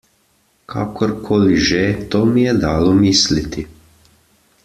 Kakorkoli 0.71 1.53
že, 1.67 1.83
to 2.09 2.19
mi 2.31 2.41
je 2.49 2.53
dalo 2.65 2.97
misliti. 3.05 3.67